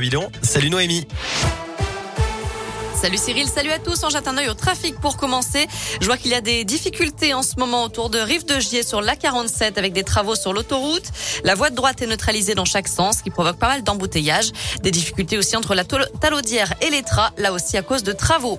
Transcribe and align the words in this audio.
Bidon. 0.00 0.30
Salut 0.42 0.70
Noémie. 0.70 1.08
Salut 3.00 3.16
Cyril, 3.16 3.46
salut 3.46 3.70
à 3.70 3.78
tous. 3.78 4.02
On 4.02 4.08
jette 4.08 4.26
un 4.26 4.36
œil 4.38 4.48
au 4.48 4.54
trafic 4.54 4.98
pour 4.98 5.16
commencer. 5.16 5.68
Je 6.00 6.06
vois 6.06 6.16
qu'il 6.16 6.32
y 6.32 6.34
a 6.34 6.40
des 6.40 6.64
difficultés 6.64 7.32
en 7.32 7.44
ce 7.44 7.54
moment 7.56 7.84
autour 7.84 8.10
de 8.10 8.18
Rive 8.18 8.44
de 8.44 8.58
Gier 8.58 8.82
sur 8.82 9.00
l'A47 9.00 9.78
avec 9.78 9.92
des 9.92 10.02
travaux 10.02 10.34
sur 10.34 10.52
l'autoroute. 10.52 11.04
La 11.44 11.54
voie 11.54 11.70
de 11.70 11.76
droite 11.76 12.02
est 12.02 12.08
neutralisée 12.08 12.56
dans 12.56 12.64
chaque 12.64 12.88
sens, 12.88 13.18
ce 13.18 13.22
qui 13.22 13.30
provoque 13.30 13.56
pas 13.56 13.68
mal 13.68 13.84
d'embouteillages. 13.84 14.50
Des 14.82 14.90
difficultés 14.90 15.38
aussi 15.38 15.56
entre 15.56 15.76
la 15.76 15.84
Talaudière 15.84 16.74
et 16.80 16.90
l'Etra, 16.90 17.30
là 17.38 17.52
aussi 17.52 17.76
à 17.76 17.82
cause 17.82 18.02
de 18.02 18.10
travaux. 18.10 18.58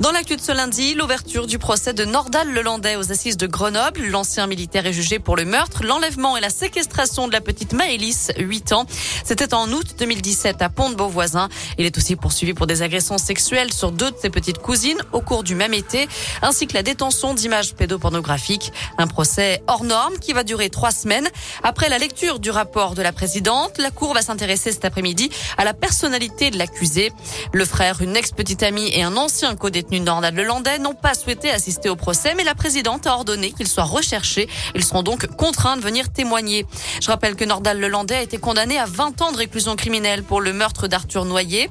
Dans 0.00 0.10
l'actu 0.10 0.36
de 0.36 0.40
ce 0.40 0.52
lundi, 0.52 0.94
l'ouverture 0.94 1.46
du 1.46 1.58
procès 1.58 1.92
de 1.92 2.04
Nordal 2.06 2.50
Lelandais 2.52 2.96
aux 2.96 3.12
assises 3.12 3.36
de 3.36 3.46
Grenoble. 3.46 4.06
L'ancien 4.06 4.46
militaire 4.46 4.86
est 4.86 4.92
jugé 4.94 5.18
pour 5.18 5.36
le 5.36 5.44
meurtre, 5.44 5.84
l'enlèvement 5.84 6.38
et 6.38 6.40
la 6.40 6.50
séquestration 6.50 7.28
de 7.28 7.32
la 7.32 7.42
petite 7.42 7.74
Maëlys, 7.74 8.32
8 8.38 8.72
ans. 8.72 8.86
C'était 9.24 9.52
en 9.52 9.70
août 9.70 9.96
2017 9.98 10.62
à 10.62 10.70
Pont-de-Beauvoisin. 10.70 11.50
Il 11.76 11.84
est 11.84 11.96
aussi 11.98 12.16
poursuivi 12.16 12.54
pour 12.54 12.66
des 12.66 12.80
agressions 12.80 13.18
sexuelles 13.18 13.65
sur 13.72 13.92
deux 13.92 14.10
de 14.10 14.16
ses 14.20 14.30
petites 14.30 14.58
cousines 14.58 14.98
au 15.12 15.20
cours 15.20 15.44
du 15.44 15.54
même 15.54 15.74
été, 15.74 16.08
ainsi 16.42 16.66
que 16.66 16.74
la 16.74 16.82
détention 16.82 17.34
d'images 17.34 17.74
pédopornographiques. 17.74 18.72
Un 18.98 19.06
procès 19.06 19.62
hors 19.68 19.84
norme 19.84 20.18
qui 20.18 20.32
va 20.32 20.42
durer 20.42 20.68
trois 20.68 20.90
semaines. 20.90 21.28
Après 21.62 21.88
la 21.88 21.98
lecture 21.98 22.40
du 22.40 22.50
rapport 22.50 22.94
de 22.94 23.02
la 23.02 23.12
présidente, 23.12 23.78
la 23.78 23.90
Cour 23.90 24.14
va 24.14 24.22
s'intéresser 24.22 24.72
cet 24.72 24.84
après-midi 24.84 25.30
à 25.58 25.64
la 25.64 25.74
personnalité 25.74 26.50
de 26.50 26.58
l'accusé. 26.58 27.12
Le 27.52 27.64
frère, 27.64 28.02
une 28.02 28.16
ex-petite 28.16 28.62
amie 28.62 28.90
et 28.92 29.02
un 29.02 29.16
ancien 29.16 29.54
codé 29.54 29.76
détenus 29.76 30.00
Nordal 30.00 30.34
Lelandais 30.34 30.78
n'ont 30.78 30.94
pas 30.94 31.12
souhaité 31.12 31.50
assister 31.50 31.90
au 31.90 31.96
procès, 31.96 32.34
mais 32.34 32.44
la 32.44 32.54
présidente 32.54 33.06
a 33.06 33.12
ordonné 33.12 33.52
qu'ils 33.52 33.68
soient 33.68 33.84
recherchés. 33.84 34.48
Ils 34.74 34.82
seront 34.82 35.02
donc 35.02 35.26
contraints 35.36 35.76
de 35.76 35.82
venir 35.82 36.10
témoigner. 36.10 36.64
Je 37.02 37.08
rappelle 37.08 37.36
que 37.36 37.44
Nordal 37.44 37.78
Lelandais 37.78 38.16
a 38.16 38.22
été 38.22 38.38
condamné 38.38 38.78
à 38.78 38.86
20 38.86 39.20
ans 39.20 39.32
de 39.32 39.36
réclusion 39.36 39.76
criminelle 39.76 40.22
pour 40.22 40.40
le 40.40 40.54
meurtre 40.54 40.88
d'Arthur 40.88 41.26
Noyer. 41.26 41.68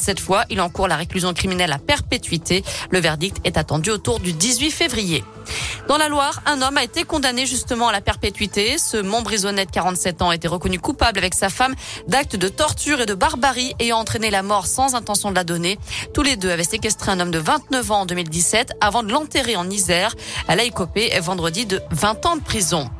Cette 0.00 0.20
fois, 0.20 0.44
il 0.50 0.60
encourt 0.60 0.86
la 0.86 0.96
réclusion 0.96 1.32
criminelle 1.38 1.72
à 1.72 1.78
perpétuité. 1.78 2.64
Le 2.90 2.98
verdict 2.98 3.38
est 3.44 3.56
attendu 3.56 3.90
autour 3.90 4.20
du 4.20 4.32
18 4.32 4.70
février. 4.70 5.24
Dans 5.86 5.96
la 5.96 6.08
Loire, 6.08 6.42
un 6.44 6.60
homme 6.60 6.76
a 6.76 6.82
été 6.82 7.04
condamné 7.04 7.46
justement 7.46 7.88
à 7.88 7.92
la 7.92 8.02
perpétuité. 8.02 8.76
Ce 8.76 8.98
Montbrisonnais 8.98 9.64
de 9.64 9.70
47 9.70 10.20
ans 10.20 10.30
a 10.30 10.34
été 10.34 10.48
reconnu 10.48 10.78
coupable 10.78 11.18
avec 11.18 11.32
sa 11.34 11.48
femme 11.48 11.74
d'actes 12.08 12.36
de 12.36 12.48
torture 12.48 13.00
et 13.00 13.06
de 13.06 13.14
barbarie 13.14 13.72
ayant 13.78 13.98
entraîné 13.98 14.30
la 14.30 14.42
mort 14.42 14.66
sans 14.66 14.94
intention 14.94 15.30
de 15.30 15.36
la 15.36 15.44
donner. 15.44 15.78
Tous 16.12 16.22
les 16.22 16.36
deux 16.36 16.50
avaient 16.50 16.64
séquestré 16.64 17.12
un 17.12 17.20
homme 17.20 17.30
de 17.30 17.38
29 17.38 17.90
ans 17.90 18.00
en 18.00 18.06
2017 18.06 18.72
avant 18.80 19.02
de 19.02 19.12
l'enterrer 19.12 19.56
en 19.56 19.70
Isère. 19.70 20.14
Elle 20.48 20.60
a 20.60 20.64
écopé 20.64 21.18
vendredi 21.20 21.64
de 21.64 21.80
20 21.92 22.26
ans 22.26 22.36
de 22.36 22.42
prison. 22.42 22.90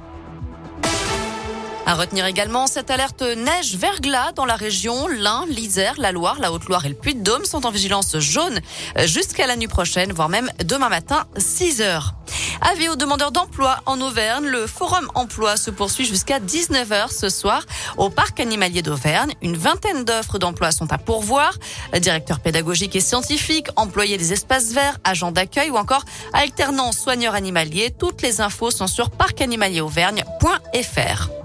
À 1.89 1.95
retenir 1.95 2.27
également 2.27 2.67
cette 2.67 2.91
alerte 2.91 3.23
neige 3.23 3.77
verglas 3.77 4.33
dans 4.33 4.45
la 4.45 4.57
région. 4.57 5.09
L'Ain, 5.09 5.47
l'Isère, 5.49 5.95
la 5.97 6.13
Loire, 6.13 6.39
la 6.39 6.53
Haute-Loire 6.53 6.85
et 6.85 6.91
le 6.91 6.95
Puy-de-Dôme 6.95 7.47
sont 7.47 7.65
en 7.65 7.71
vigilance 7.71 8.19
jaune 8.19 8.61
jusqu'à 9.07 9.47
la 9.47 9.57
nuit 9.57 9.69
prochaine, 9.69 10.13
voire 10.13 10.29
même 10.29 10.51
demain 10.63 10.91
matin, 10.91 11.25
6 11.39 11.81
heures. 11.81 12.13
Avis 12.61 12.91
aux 12.91 12.97
demandeurs 12.97 13.33
d'emploi 13.33 13.79
en 13.87 14.03
Auvergne. 14.03 14.45
Le 14.45 14.67
forum 14.67 15.09
emploi 15.15 15.57
se 15.57 15.71
poursuit 15.71 16.05
jusqu'à 16.05 16.41
19h 16.41 17.11
ce 17.11 17.31
soir 17.31 17.65
au 17.97 18.11
parc 18.11 18.39
animalier 18.39 18.83
d'Auvergne. 18.83 19.33
Une 19.41 19.57
vingtaine 19.57 20.05
d'offres 20.05 20.39
d'emploi 20.39 20.73
sont 20.73 20.93
à 20.93 20.99
pourvoir. 20.99 21.55
Directeur 21.99 22.41
pédagogique 22.41 22.97
et 22.97 23.01
scientifique, 23.01 23.69
employé 23.77 24.19
des 24.19 24.35
espaces 24.35 24.73
verts, 24.73 24.99
agent 25.05 25.33
d'accueil 25.33 25.71
ou 25.71 25.79
encore 25.79 26.05
alternant 26.35 26.93
soigneur 26.93 27.35
animalier. 27.35 27.95
Toutes 27.99 28.21
les 28.21 28.43
infos 28.43 28.71
sont 28.71 28.89
sur 28.89 29.09
parcanimalierauvergne.fr. 29.09 31.38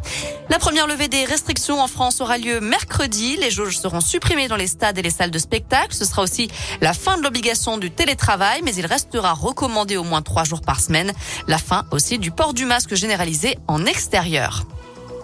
La 0.53 0.59
première 0.59 0.85
levée 0.85 1.07
des 1.07 1.25
restrictions 1.25 1.81
en 1.81 1.87
France 1.87 2.21
aura 2.21 2.37
lieu 2.37 2.59
mercredi. 2.59 3.37
Les 3.37 3.49
jauges 3.49 3.79
seront 3.79 4.01
supprimées 4.01 4.47
dans 4.47 4.55
les 4.55 4.67
stades 4.67 4.99
et 4.99 5.01
les 5.01 5.09
salles 5.09 5.31
de 5.31 5.39
spectacle. 5.39 5.95
Ce 5.95 6.05
sera 6.05 6.21
aussi 6.21 6.47
la 6.79 6.93
fin 6.93 7.17
de 7.17 7.23
l'obligation 7.23 7.79
du 7.79 7.89
télétravail, 7.89 8.61
mais 8.63 8.75
il 8.75 8.85
restera 8.85 9.33
recommandé 9.33 9.97
au 9.97 10.03
moins 10.03 10.21
trois 10.21 10.43
jours 10.43 10.61
par 10.61 10.79
semaine. 10.79 11.11
La 11.47 11.57
fin 11.57 11.85
aussi 11.89 12.19
du 12.19 12.29
port 12.29 12.53
du 12.53 12.65
masque 12.65 12.93
généralisé 12.93 13.57
en 13.67 13.83
extérieur. 13.87 14.67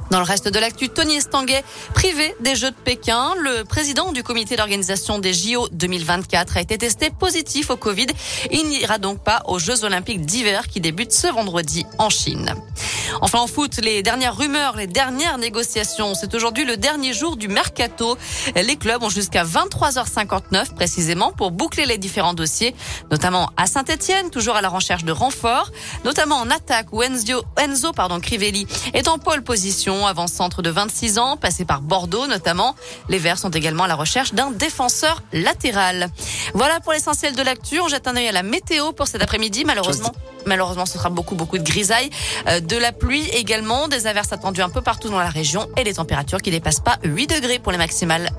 Dans 0.09 0.17
le 0.17 0.25
reste 0.25 0.47
de 0.47 0.57
l'actu, 0.57 0.89
Tony 0.89 1.17
Estanguet, 1.17 1.63
privé 1.93 2.33
des 2.39 2.55
Jeux 2.55 2.71
de 2.71 2.75
Pékin, 2.75 3.35
le 3.37 3.63
président 3.63 4.11
du 4.11 4.23
comité 4.23 4.55
d'organisation 4.55 5.19
des 5.19 5.33
JO 5.33 5.69
2024 5.71 6.57
a 6.57 6.61
été 6.61 6.79
testé 6.79 7.11
positif 7.11 7.69
au 7.69 7.77
Covid. 7.77 8.07
Il 8.51 8.69
n'ira 8.69 8.97
donc 8.97 9.23
pas 9.23 9.43
aux 9.45 9.59
Jeux 9.59 9.83
olympiques 9.83 10.25
d'hiver 10.25 10.67
qui 10.67 10.81
débutent 10.81 11.11
ce 11.11 11.27
vendredi 11.27 11.85
en 11.99 12.09
Chine. 12.09 12.55
Enfin 13.21 13.39
en 13.39 13.47
foot, 13.47 13.79
les 13.81 14.03
dernières 14.03 14.35
rumeurs, 14.35 14.75
les 14.75 14.87
dernières 14.87 15.37
négociations. 15.37 16.13
C'est 16.15 16.33
aujourd'hui 16.33 16.65
le 16.65 16.77
dernier 16.77 17.13
jour 17.13 17.37
du 17.37 17.47
mercato. 17.47 18.17
Les 18.55 18.75
clubs 18.75 19.03
ont 19.03 19.09
jusqu'à 19.09 19.43
23h59 19.43 20.73
précisément 20.75 21.31
pour 21.31 21.51
boucler 21.51 21.85
les 21.85 21.97
différents 21.97 22.33
dossiers, 22.33 22.75
notamment 23.11 23.49
à 23.57 23.67
Saint-Etienne, 23.67 24.29
toujours 24.29 24.55
à 24.55 24.61
la 24.61 24.69
recherche 24.69 25.03
de 25.03 25.11
renforts, 25.11 25.71
notamment 26.05 26.37
en 26.37 26.49
attaque 26.49 26.87
où 26.91 27.01
Enzo, 27.03 27.91
pardon, 27.95 28.19
Crivelli 28.19 28.67
est 28.93 29.07
en 29.07 29.17
pole 29.17 29.43
position, 29.43 30.05
avant-centre 30.07 30.61
de 30.61 30.69
26 30.69 31.19
ans, 31.19 31.37
passé 31.37 31.65
par 31.65 31.81
Bordeaux 31.81 32.27
notamment. 32.27 32.75
Les 33.09 33.17
Verts 33.17 33.39
sont 33.39 33.51
également 33.51 33.83
à 33.83 33.87
la 33.87 33.95
recherche 33.95 34.33
d'un 34.33 34.51
défenseur 34.51 35.23
latéral. 35.33 36.09
Voilà 36.53 36.79
pour 36.79 36.93
l'essentiel 36.93 37.35
de 37.35 37.41
l'actu. 37.41 37.79
On 37.79 37.87
jette 37.87 38.07
un 38.07 38.15
œil 38.15 38.27
à 38.27 38.31
la 38.31 38.43
météo 38.43 38.91
pour 38.91 39.07
cet 39.07 39.21
après-midi, 39.21 39.65
malheureusement. 39.65 40.13
Malheureusement, 40.49 40.87
ce 40.87 40.93
sera 40.93 41.09
beaucoup, 41.09 41.35
beaucoup 41.35 41.59
de 41.59 41.63
grisailles, 41.63 42.09
euh, 42.47 42.59
de 42.59 42.75
la 42.75 42.91
pluie 42.91 43.27
également, 43.33 43.87
des 43.87 44.07
averses 44.07 44.33
attendues 44.33 44.63
un 44.63 44.69
peu 44.69 44.81
partout 44.81 45.09
dans 45.09 45.19
la 45.19 45.29
région 45.29 45.67
et 45.77 45.83
des 45.83 45.93
températures 45.93 46.41
qui 46.41 46.49
dépassent 46.49 46.79
pas 46.79 46.97
8 47.03 47.27
degrés 47.27 47.59
pour 47.59 47.71
les 47.71 47.77
maximales. 47.77 48.29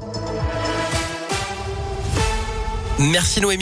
Merci 2.99 3.41
Noémie. 3.41 3.59